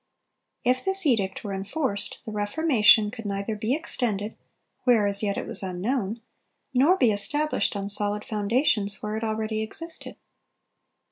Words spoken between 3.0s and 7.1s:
could neither be extended... where as yet it was unknown, nor